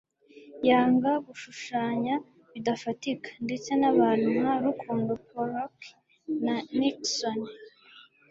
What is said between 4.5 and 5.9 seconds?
Rukundo Pollock